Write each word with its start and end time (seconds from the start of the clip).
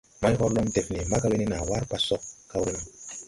Maihorlong 0.21 0.69
def 0.73 0.87
nee 0.91 1.07
mbaga 1.07 1.29
we 1.31 1.35
ne 1.37 1.45
naa 1.49 1.65
ʼwar 1.67 1.83
pa 1.89 1.97
so 2.07 2.15
kawre 2.49 2.71
no. 2.73 2.81